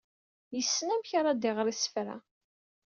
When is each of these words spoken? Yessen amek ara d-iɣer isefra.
Yessen 0.55 0.93
amek 0.93 1.09
ara 1.19 1.31
d-iɣer 1.33 1.67
isefra. 1.73 2.17